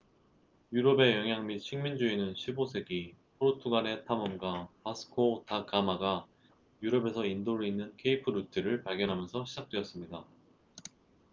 [0.73, 6.27] 유럽의 영향 및 식민주의는 15세기 포르투갈의 탐험가 바스코 다 가마vasco da gama가
[6.81, 8.33] 유럽에서 인도를 잇는 케이프 루트cape
[8.63, 10.25] route를 발견하면서 시작되었습니다